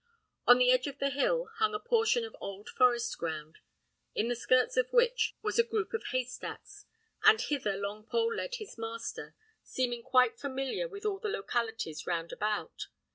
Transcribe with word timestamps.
On 0.47 0.57
the 0.57 0.71
edge 0.71 0.87
of 0.87 0.97
the 0.97 1.11
hill 1.11 1.51
hung 1.57 1.75
a 1.75 1.79
portion 1.79 2.25
of 2.25 2.35
old 2.41 2.69
forest 2.69 3.15
ground, 3.19 3.59
in 4.15 4.29
the 4.29 4.35
skirts 4.35 4.75
of 4.75 4.91
which 4.91 5.35
was 5.43 5.59
a 5.59 5.63
group 5.63 5.93
of 5.93 6.05
haystacks; 6.09 6.85
and 7.21 7.39
hither 7.39 7.77
Longpole 7.77 8.35
led 8.35 8.55
his 8.55 8.79
master, 8.79 9.35
seeming 9.61 10.01
quite 10.01 10.39
familiar 10.39 10.87
with 10.87 11.05
all 11.05 11.19
the 11.19 11.29
localities 11.29 12.07
round 12.07 12.31
about. 12.31 12.87